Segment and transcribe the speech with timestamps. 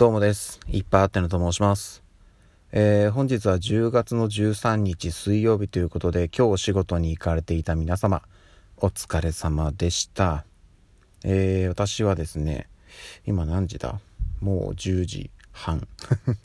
[0.00, 0.60] どうもです。
[0.66, 2.02] いっぱいあってのと申します。
[2.72, 8.22] えー、本日は10月の13日水曜日ということで、今日お仕事に行かれていた皆様、
[8.78, 10.46] お疲れ様でした。
[11.22, 12.66] えー、私はですね、
[13.26, 14.00] 今何時だ？
[14.40, 15.86] もう10時半。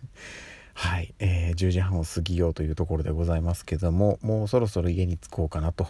[0.76, 5.88] はい、えー、10時半を過ぎようというところでございますけども、もうそろそろ家に着こうかなと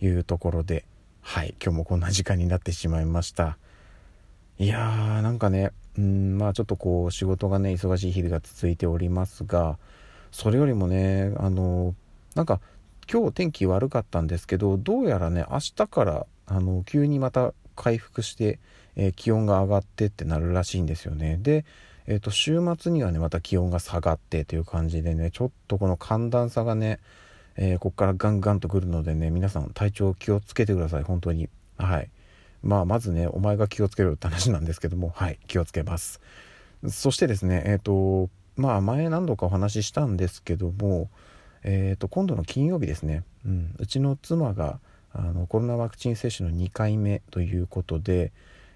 [0.00, 0.86] いうところで、
[1.20, 3.58] はい、今日もこんな時間になってしまいました。
[4.62, 9.76] いやー、なんかね、うん、まあちょっとこう仕事がね、忙しい日々が続いておりますが、
[10.30, 11.96] それよりもね、あの、
[12.36, 12.60] なんか
[13.12, 18.60] 今日天気悪かったんですけど、どうやらね、明日からあの急にまた回復して、
[18.94, 21.38] えー、気温が上がってってなるらしいんですよね。
[21.42, 21.64] で、
[22.06, 27.00] えー、と週末にはねまた気温が下がってという感じでねちょっとこの寒暖差がね、
[27.56, 31.02] えー、ここからガンガンとくるのでね皆さん体調気をつけてください。
[31.02, 31.48] 本当に。
[31.78, 32.10] はい。
[32.62, 36.20] まあまずねお前が気をつけろって話なんですけども はい気をつけます。
[36.88, 41.10] そしてですねえっ、ー、とまあ前何度かお話ししたんですけども
[41.62, 44.80] えっ、ー、と今度の金曜日ですね、うん、うちの妻が
[45.12, 48.32] あのコロナワクチン接種の2回目ということで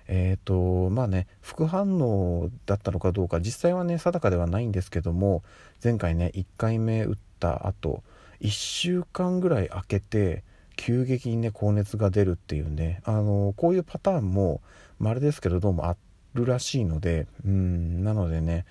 [0.09, 5.43] えーとまあね、副反応だったのかどうか実際はね定かではないんですけども
[5.83, 8.03] 前回ね1回目打った後
[8.41, 10.45] 1週間ぐらい空けて
[10.77, 14.61] 急激にね高熱が出るっていうねあのこういうパターンも
[14.99, 15.97] まれですけどどうもあ
[16.35, 18.65] るらしいのでうんなのでね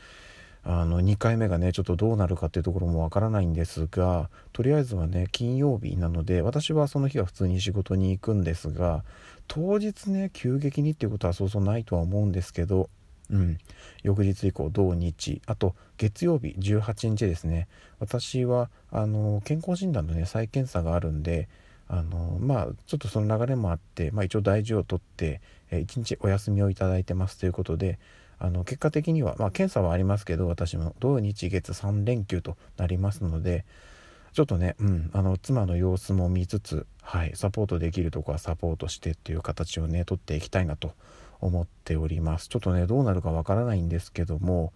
[0.63, 9.03] あの2回目がねちょっとどうなるかっていうところもわからないんですがとりあえずはね金曜日なので私はその日は普通に仕事に行くんですが
[9.47, 12.89] 当日ね急激にっていうことはそうそうないとは思うんですけど
[13.31, 13.57] うん、
[14.03, 17.67] 翌日以降土日あと月曜日18日ですね。
[17.99, 21.47] 私はあの健康診断のね再検査があるんで
[21.87, 27.99] あのまあちょっとその流れもあって、まあ、一応大事を取って、え1日お休みをいただいてますということで
[28.39, 33.65] あの結果的には、まあ、検査はありますけど私も土日月3連休となりますので
[34.33, 40.91] ちょっとね、うん、あの妻の様子も見つつ、はい、サポートできるとこはサポートしてっていう形をね取っていきたいなと
[41.39, 42.49] 思っております。
[42.49, 44.73] ちょっとねどうなるかわからないんですけども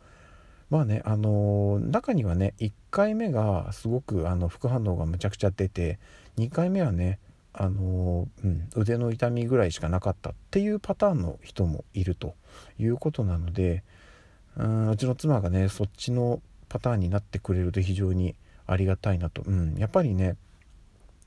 [0.69, 5.99] まあねあのー、中にはね1回目がすごくあの副反応がむちゃくちゃ出て
[6.37, 7.19] 2回目はね
[7.51, 12.35] あのうん、腕の痛みぐらいしかなかったっていうパターンの人もいると
[12.77, 13.83] いうことなので
[14.55, 18.35] うんうちの妻がねそっちのパターンになってくれると非常に
[18.67, 20.37] ありがたいなと、うん、やっぱりね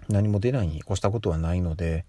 [0.09, 2.05] 何も出ないに越したことはないので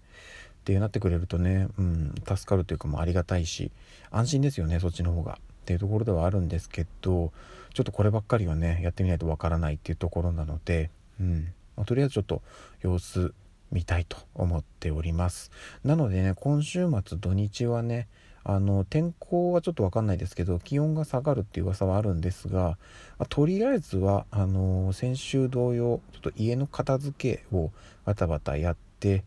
[0.60, 3.72] ってなってくれるとね、うん、助かるというかもありがたいし
[4.10, 5.38] 安心ですよねそっちの方が。
[5.64, 7.32] っていうところではあるんですけど
[7.72, 11.52] ちょっとこればっかりはねやってみないとわからないっていうところなので、うん。
[11.76, 12.42] まあ、とりあえずちょっと
[12.82, 13.32] 様子
[13.72, 15.50] 見たいと思っております。
[15.82, 18.06] なのでね今週末土日はね
[18.44, 22.76] あの天候はちょっと分かんないですけど気温が下がるっていう噂はあるんですが、
[23.18, 27.72] まあ、とりあえずはあの先週同様ちょっと家の片付けを
[28.04, 29.24] バタバタやって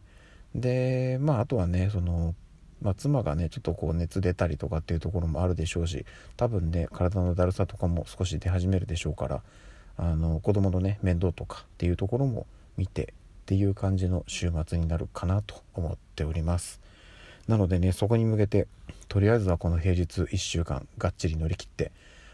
[0.53, 2.35] でまああとはねその、
[2.81, 6.05] まあ、妻がねちょっとこう熱出たりとかっていうところもあるでしょうし
[6.35, 9.41] 多分ね体のだるさとかも少し出始めるでしょうから
[9.97, 12.45] あの子供のね面倒とかっていうところも
[12.77, 16.79] 見てっていう感じの週末になるかなと思っております。
[17.47, 18.67] なのでねそこに向けて
[19.07, 21.91] とりあえずはこの平日1週間がっちり乗り切って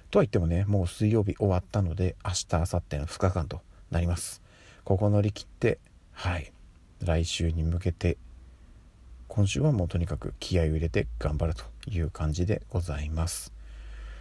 [0.09, 3.61] とは言ってもねもう水曜日終わったので明日明後日の2日間と
[3.91, 4.41] なります。
[4.83, 5.77] ここ乗り切って
[6.11, 6.51] はい。
[7.05, 8.17] 来週に向けて
[9.33, 13.51] 今週はもうとにかく気合を入れて頑張るという感じでございます。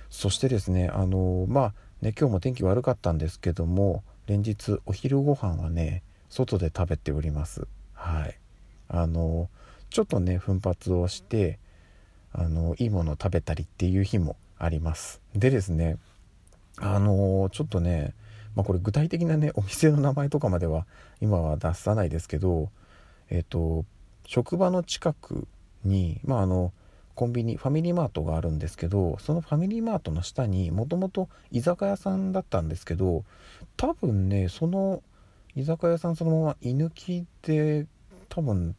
[0.09, 7.67] そしてですねあのまあね今日も天気悪かったんですけども連日お昼ご飯はね外で食べております。
[7.93, 8.39] はい。
[8.89, 9.51] あの
[9.91, 11.59] ちょっとね奮発をして
[12.33, 15.21] あのいいものを食べたりっていう日もあります。
[15.35, 15.99] でですね
[16.79, 18.15] あのちょっとね
[18.55, 20.87] まあ、これ具体的なねお店の名前とかまでは
[21.21, 22.71] 今は出さないですけど
[23.29, 23.85] えっ、と
[24.33, 25.47] 職場の近く
[25.85, 26.73] にまああの
[27.15, 33.25] コンビニファミリーマートがあるんですけどそのファミリーマートの下にもともと居酒屋さんだったんですけど
[33.77, 35.03] 多分ねその
[35.55, 37.87] 居酒屋さんそのまま居抜きで
[38.31, 38.75] 多分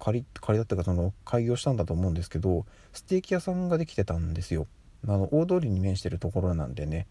[0.00, 4.66] 仮仮だったかその開業したんだと思うんですけどステーキ屋さんができてたんですよ。
[5.06, 7.06] あの大通りに面してるところなんでね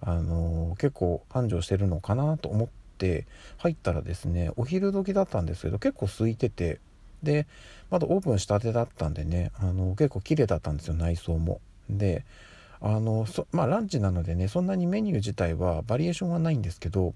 [0.00, 2.68] あの結構繁盛してるのかなと思っ
[2.98, 6.80] て入ったらですねお昼時だったんですけど結構空いてて
[7.22, 7.46] で
[7.90, 11.60] まだオープンしたてだったんでねあの結構綺麗だったんですよ内装も。
[11.88, 12.24] で
[12.80, 17.14] あのまあランチなのでねそんなにメニュー自体はバリエーションはないんですけど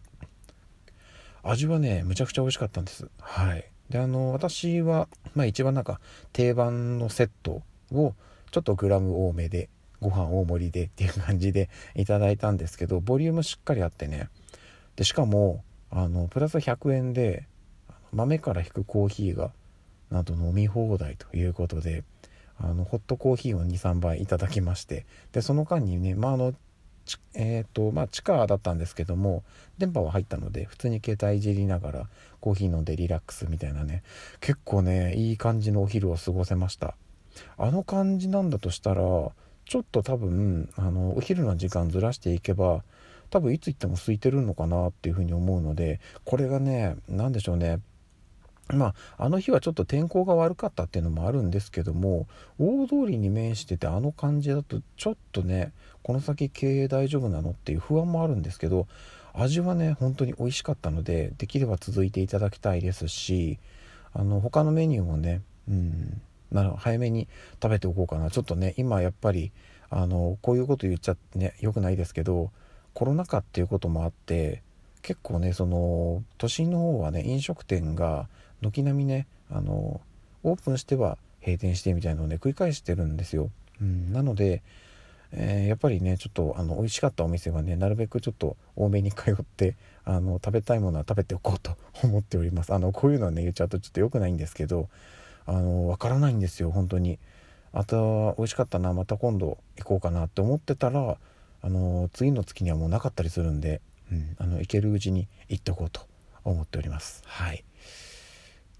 [1.42, 3.08] 味はねむちゃくちゃ美味しかったんです。
[3.20, 3.64] はい。
[3.90, 6.00] であの私は、まあ、一番なんか
[6.32, 7.62] 定番のセット
[7.92, 8.14] を
[8.50, 9.68] ちょっとグラム多めで
[10.00, 14.28] ご飯大盛りでっていう感じでいただいたんですけどボリュームしっかりあってね
[14.96, 17.46] でしかもあのプラス100円で
[18.12, 19.52] 豆から引くコーヒーが
[20.12, 22.04] なんと飲み放題ということで
[22.58, 26.54] あのホットコーヒーを23杯いただきましてでその間にねまああの
[27.34, 29.42] えーとまあ、地下だったんですけども
[29.76, 32.08] 電波は入ったので普通に携帯いじりながら
[32.40, 34.04] コーヒー飲んでリラックスみたいなね
[34.40, 36.94] 結構ねいい感じのお昼を過ごせました。
[37.56, 42.84] あの感じなんだとしたらちょっと多分あのお昼の時間ずらしていけば
[43.30, 47.80] 多分いつ行っても空いてるのかなっていうふうに思うのでこれがね何でしょうね
[48.68, 52.26] まあ、あの日はちょっと天候が悪かったっていうのもあるんですけども
[52.58, 55.72] 大通りに面しててあの感じだとちょっとね
[56.02, 58.86] この先経営大丈夫なのっていう不安もあるんですけど
[59.34, 63.58] 味はね本当に美味しかったのでできれば続いていただきたいですし
[64.14, 66.20] あの他のメニューもねうん
[66.50, 67.28] なる早めに
[67.62, 68.30] 食べておこうかな。
[68.30, 69.52] ちょっとね今やっぱり
[69.88, 72.50] あのこういうこと言っちゃってね良くないですけど
[72.94, 74.62] コロナ禍っていうこともあって
[75.00, 78.28] 結構ねその都心の方はね飲食店が
[78.62, 80.00] 軒並みねあの
[80.42, 83.50] オープンしては閉店してみたいなのをね繰り返してるんですよ、
[83.80, 84.62] うん、なので、
[85.32, 92.72] えー、やっぱりねちょっとあの美味しかったお店はねなるべくちょっと多めに通ってあの食べたいものは食べておこうと 思っております。
[92.72, 94.88] あのこういうのはね言っちゃうとちょっと良くないんですけど
[95.46, 97.18] あの分からないんですよ本当に。
[97.74, 101.16] あとは美味しかったなまた今度行こうかなって思ってたら
[101.62, 103.80] あの次の月にはもうなかったりするんで、
[104.10, 106.02] うん、あの行けるうちに行っておこうと
[106.44, 107.22] 思っております。
[107.24, 107.64] はい。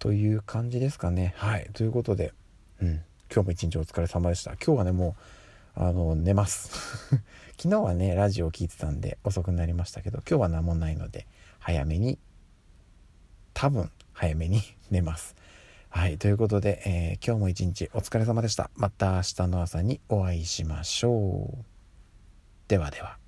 [0.03, 1.33] という感じですかね。
[1.37, 1.71] はい。
[1.75, 2.33] ということで、
[2.81, 3.05] うん。
[3.33, 4.55] 今日も一日お疲れ様でした。
[4.55, 5.15] 今日はね、も
[5.77, 6.73] う、あの、寝ます。
[7.57, 11.29] 昨日はね、ラジオを聴いてたんで遅くなりましたけど、今日は何もないので、
[11.61, 12.19] 早めに、
[13.55, 15.37] 多分、早めに 寝ます。
[15.89, 16.19] はい。
[16.19, 18.73] ということで、えー、今日も一日お疲れ様でした。
[18.75, 21.65] また明日の朝にお会いしましょう。
[22.67, 23.22] ではでは。